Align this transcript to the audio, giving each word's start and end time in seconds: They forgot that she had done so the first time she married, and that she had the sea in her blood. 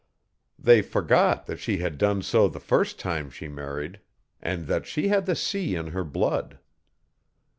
They 0.57 0.81
forgot 0.81 1.45
that 1.45 1.59
she 1.59 1.77
had 1.77 1.99
done 1.99 2.23
so 2.23 2.47
the 2.47 2.59
first 2.59 2.97
time 2.97 3.29
she 3.29 3.47
married, 3.47 3.99
and 4.41 4.65
that 4.65 4.87
she 4.87 5.09
had 5.09 5.27
the 5.27 5.35
sea 5.35 5.75
in 5.75 5.89
her 5.93 6.03
blood. 6.03 6.57